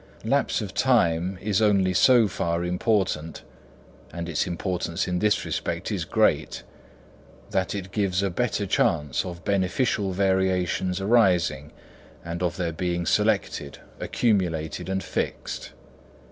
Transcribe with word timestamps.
Lapse 0.25 0.61
of 0.61 0.73
time 0.73 1.37
is 1.43 1.61
only 1.61 1.93
so 1.93 2.27
far 2.27 2.65
important, 2.65 3.43
and 4.11 4.27
its 4.27 4.47
importance 4.47 5.07
in 5.07 5.19
this 5.19 5.45
respect 5.45 5.91
is 5.91 6.05
great, 6.05 6.63
that 7.51 7.75
it 7.75 7.91
gives 7.91 8.23
a 8.23 8.31
better 8.31 8.65
chance 8.65 9.23
of 9.23 9.45
beneficial 9.45 10.11
variations 10.11 10.99
arising 10.99 11.71
and 12.25 12.41
of 12.41 12.57
their 12.57 12.73
being 12.73 13.05
selected, 13.05 13.77
accumulated, 13.99 14.89
and 14.89 15.03
fixed. 15.03 15.71